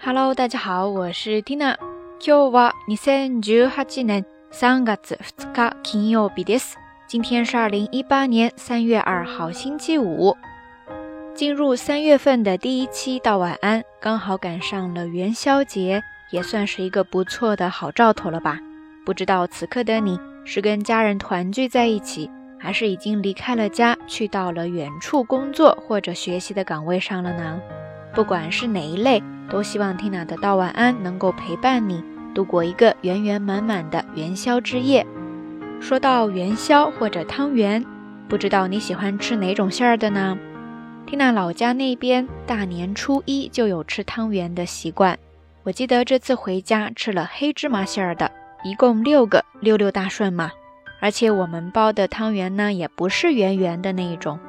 [0.00, 1.76] Hello，大家好，我是 Tina。
[2.18, 4.96] 今日は二千十八年三月二
[5.54, 6.76] 日金曜日です。
[7.06, 10.36] 今天是二零一八年三月二号星期五。
[11.34, 18.58] 进入三月份的第一期到晚安，刚好赶上了元宵节，也算是一个不错的好兆头了吧？
[19.04, 27.60] 不知道此刻的你是跟家人团聚在一起，还是已经离开了家，去到了远处工作或者学习的岗位上了呢？
[28.14, 32.01] 不管是哪一类， 都希望 Tina 的道晚安能够陪伴你
[32.33, 35.05] 度过一个圆圆满满的元宵之夜。
[35.81, 37.85] 说到元宵或者汤圆，
[38.29, 40.37] 不知道你喜欢吃哪种馅儿的呢？
[41.05, 45.19] 缇娜老家那边大年初一就有吃汤圆的习惯。
[45.63, 48.31] 我记得这次回家吃了黑芝麻馅儿的，
[48.63, 50.49] 一共六个，六六大顺嘛。
[51.01, 54.39] 而且我们包的汤圆呢，也不是圆圆的那一种，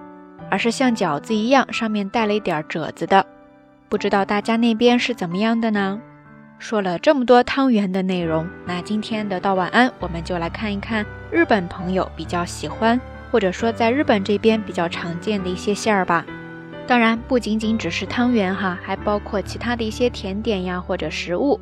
[0.51, 3.27] 而是像饺子一样，上面带了一点褶子的。
[3.93, 6.01] 不知道大家那边是怎么样的呢？
[6.59, 12.99] 说了这么多汤圆的内容，那今天的道晚安，我们就来看一看日本朋友比较喜欢，
[13.31, 16.25] 或者说在日本这边比较常见的一些馅儿吧。
[16.87, 21.61] 当然，不仅仅只是汤圆哈，还包括其他的一些甜点呀或者食物。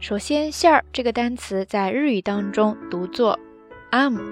[0.00, 3.38] 首先，馅儿这个单词在日语当中读作
[3.90, 4.24] am，am，am，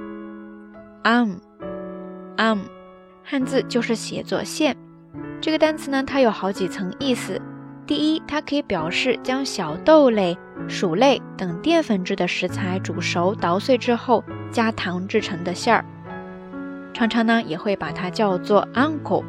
[3.23, 4.77] 汉字就是写作馅。
[5.41, 7.41] 这个单词呢，它有好几层意思。
[7.86, 10.36] 第一，它可以表示将小豆类、
[10.69, 15.84] 薯类等淀粉质的食材煮熟捣碎之后加糖制成的馅儿，
[16.92, 19.25] 常常呢也会把它叫做 uncle。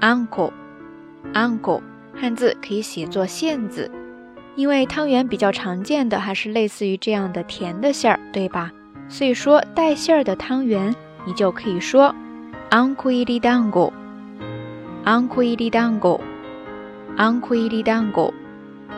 [0.00, 1.82] uncle，uncle，
[2.14, 3.90] 汉字可以写作馅子，
[4.54, 8.70] 因为汤圆比较常见的还是类似于这样的甜的馅儿，对吧？
[9.08, 10.94] 所以说带馅儿的汤圆，
[11.26, 12.14] 你就可以说
[12.70, 13.92] uncle
[15.08, 18.34] ili dango，uncle ili dango，uncle ili dango。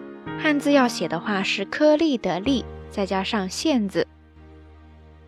[0.41, 2.65] 汉字要写的话是颗粒的粒，
[2.97, 4.07] 再加上线字。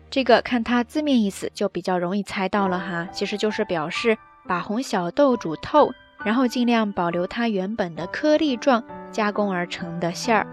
[0.09, 5.93] 这个看它字面意思就比较容易猜到了哈，其实就是表示把红小豆煮透，
[6.23, 10.47] 然后尽量保留它原本的颗粒状加工而成的馅儿。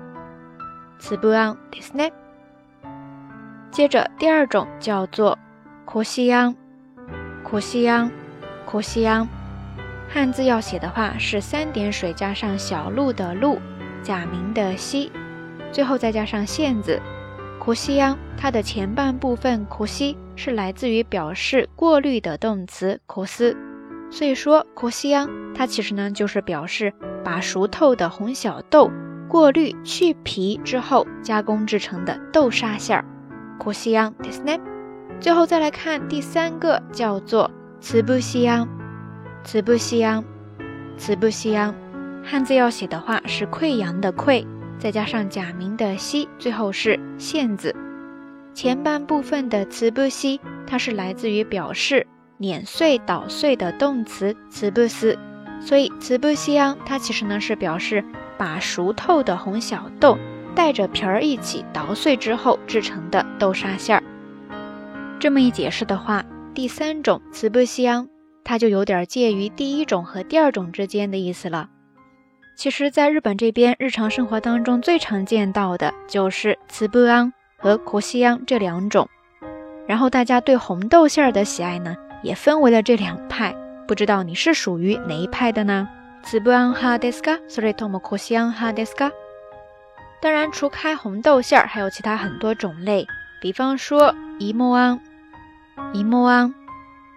[0.98, 2.06] 词不安，对是呢。
[3.70, 5.38] 接着第二种叫做
[5.86, 6.54] “苦西央”，
[7.42, 8.10] 苦西央，
[8.66, 9.26] 苦西央。
[10.06, 13.58] 汉字要写的话是三点水加上小路的路，
[14.02, 15.10] 假名的西，
[15.72, 17.00] 最后再加上线字。
[17.58, 23.56] 苦西央，它的前半部分苦西是来自于表示过滤的动词苦斯，
[24.10, 26.92] 所以说苦西央它其实呢就是表示
[27.24, 28.90] 把熟透的红小豆
[29.28, 33.04] 过滤去皮之后加工制成的豆沙馅儿。
[33.58, 34.56] 苦西央，对是呢。
[35.18, 37.50] 最后再来看第三个，叫做
[37.80, 38.68] 慈不西央，
[39.42, 40.22] 慈不西央，
[40.96, 41.74] 慈不西央。
[42.22, 44.46] 汉字要写的话是溃疡的溃，
[44.78, 47.74] 再加上假名的西，最后是线字。
[48.54, 52.06] 前半部分的慈不西，它是来自于表示
[52.38, 55.18] 碾碎、捣碎的动词慈不斯，
[55.60, 58.04] 所以慈不西央它其实呢是表示
[58.38, 60.16] 把熟透的红小豆。
[60.54, 64.02] 带着皮儿一起捣碎之后制成的豆沙馅儿。
[65.20, 66.24] 这么一解释的话，
[66.54, 68.08] 第三种“慈不香”
[68.42, 71.68] 它就有点介于第一种和第二种之间的意思了。
[72.55, 79.09] 其实，在日本这边，日常生活当中最常见到的就是“慈不安”和“苦西央”这两种。
[79.87, 83.55] 然后，大家对红豆馅儿的喜爱呢，也分为了这两派。
[83.87, 85.89] 不知道你是属于哪一派的呢？
[86.21, 89.11] 紫布安哈德斯卡，それともコシ安哈德斯卡。
[90.21, 93.07] 当然，除开红豆馅儿，还有其他很多种类，
[93.41, 94.99] 比方说伊莫安、
[95.93, 96.53] 伊莫安、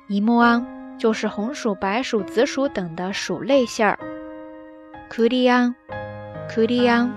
[0.09, 0.67] 伊莫安，
[0.99, 3.99] 就是红薯、白薯、紫薯等的薯类馅儿。
[5.12, 5.74] 库里安、
[6.54, 7.12] 库里安、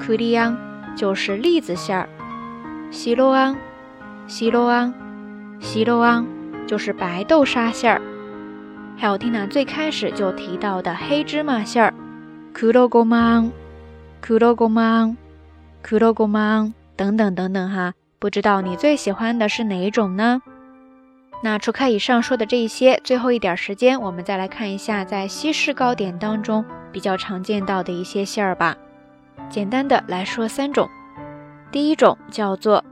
[0.00, 0.56] 库里安，
[0.96, 2.08] 就是栗子馅儿。
[2.90, 3.54] 西罗安、
[4.26, 4.92] 西罗安、
[5.60, 6.26] 西罗安，
[6.66, 8.00] 就是白豆沙馅儿。
[8.96, 11.92] 还有听娜最开始就提到的黑芝麻馅儿，
[12.58, 13.52] 库罗果芒，
[14.26, 15.14] 库罗果芒，
[15.86, 20.40] 库罗果芒等等等等哈，不知道你最喜欢的是哪一种呢？
[21.42, 28.76] 那除开以上说的这一些，最后一点时间，我们再来看一下在西式糕点当中比较常见到的一些馅儿吧。
[29.48, 30.88] 简单的来说三种，
[31.70, 32.82] 第一种叫做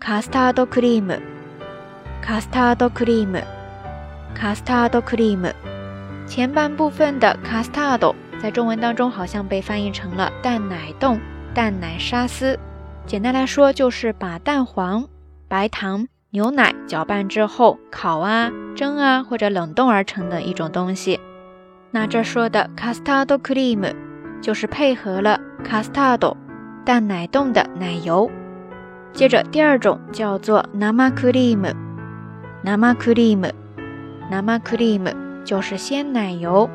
[0.00, 1.20] custard cream，custard
[2.90, 3.42] cream。
[4.34, 5.52] custard cream，
[6.26, 11.20] 前半部分的 custard 在中文当中好像被翻译成了蛋奶冻、
[11.54, 12.58] 蛋奶沙司。
[13.06, 15.06] 简单来说，就是把蛋黄、
[15.48, 21.18] 白糖、牛奶搅拌之后烤啊、蒸啊或者冷冻而成的一种东西。
[21.90, 23.92] 那这说的 custard cream
[24.40, 26.36] 就是配合了 custard
[26.84, 28.30] 蛋奶冻的奶油。
[29.12, 33.50] 接着第二种叫做 nama cream，nama cream。
[34.30, 35.12] nama cream
[35.44, 36.70] 就是鲜奶油。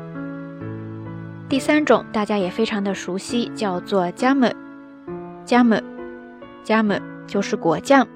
[1.48, 8.06] 第三种大家也非常的熟悉，叫做 jam，jam，jam 就是果酱。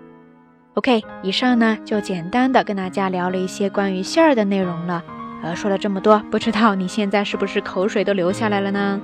[0.75, 5.02] OK，以上呢就简单的跟大家聊了一些关于馅儿的内容了。
[5.43, 9.00] 呃，说了这么多，不知道你现在是不是口水都流下来了呢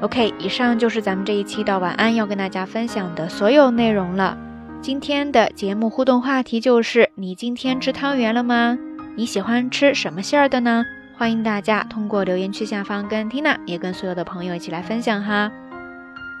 [0.00, 4.36] ？OK，以上就是咱们这一期的晚安要跟大家分享的所有内容了。
[4.80, 8.78] 今天的节目互动话题就是：你今天吃汤圆了吗？
[9.16, 10.84] 你喜欢吃什么馅儿的呢？
[11.18, 15.52] 欢迎大家通过留言区下方跟 Tina 也跟所有的朋友一起来分享哈。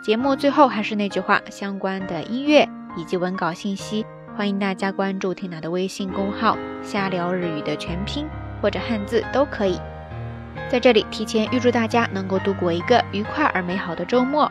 [0.02, 2.66] 节目最后还是那句话，相关的音乐
[2.96, 4.06] 以及文稿信息，
[4.40, 8.26] 欢迎大家关注 Tina 的微信公号“瞎聊日语”的全拼
[8.62, 9.78] 或者汉字都可以。
[10.70, 14.50] 在这里提前预祝大家能够度过一个愉快而美好的周末。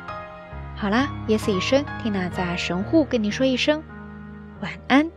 [0.75, 3.81] 好啦，夜色已深，Tina 在神户跟你说一声
[4.61, 5.09] 晚安。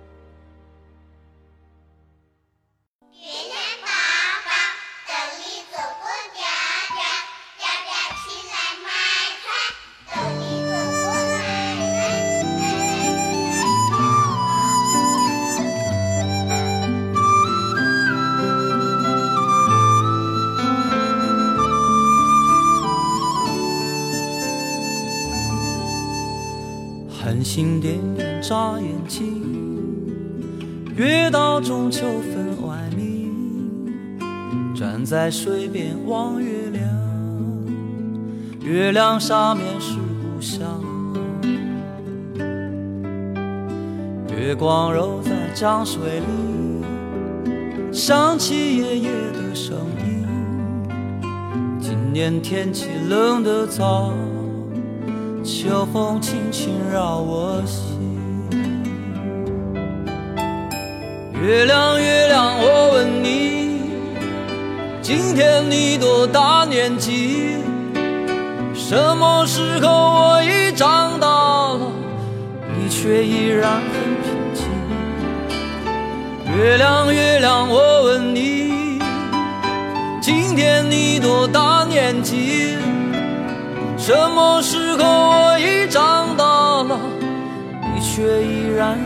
[28.62, 29.42] 点眨眼睛，
[30.96, 33.32] 月到中秋分外明。
[34.74, 36.84] 站在水边望月亮，
[38.60, 40.80] 月亮上面是故乡。
[44.28, 46.26] 月光揉在江水里，
[47.92, 49.76] 想起爷爷的声
[50.06, 50.26] 音。
[51.80, 54.12] 今年天气冷得早。
[55.44, 58.11] 秋风轻轻绕我心，
[61.42, 63.90] 月亮月亮，我问你，
[65.02, 67.56] 今天你多大年纪？
[68.72, 71.80] 什么时候我已长大了，
[72.78, 73.82] 你却依然很
[74.22, 74.64] 平静？
[76.56, 79.00] 月亮月亮，我问你，
[80.20, 82.76] 今天你多大年纪？
[83.98, 86.44] 什么时候我已长大
[86.84, 87.00] 了，
[87.92, 88.96] 你却依然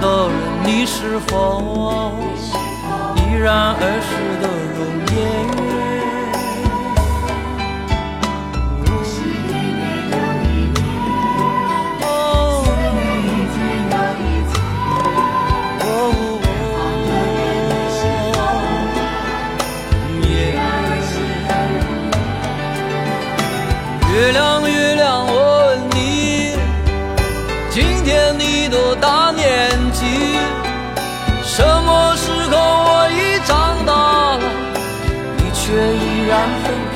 [0.00, 1.32] 的人，你是否
[3.16, 4.44] 依然儿时的
[4.76, 4.80] 容
[5.12, 5.65] 颜？
[36.64, 36.95] 风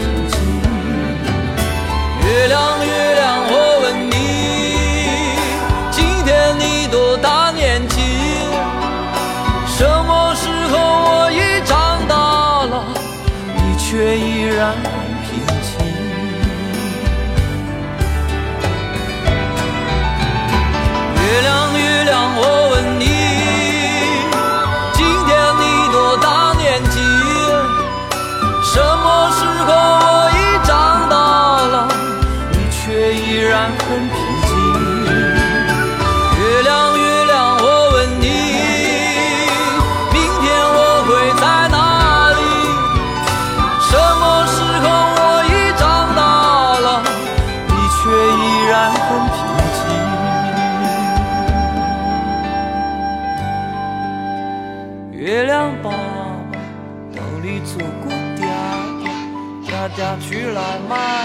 [60.90, 61.20] mind.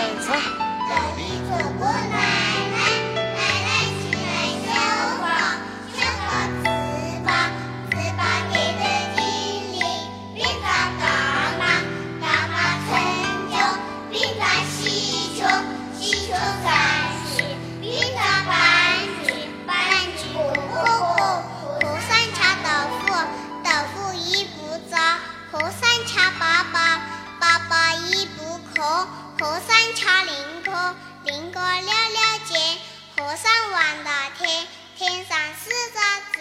[33.38, 36.40] 上玩的天，天上是渣子，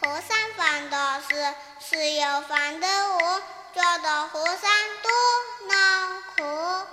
[0.00, 3.42] 和尚放的是石油放的我，
[3.74, 4.56] 抓的和尚
[5.02, 5.10] 多
[5.68, 6.86] 难火。